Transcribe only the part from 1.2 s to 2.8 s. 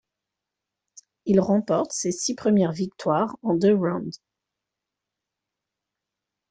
Il remporte ses six premières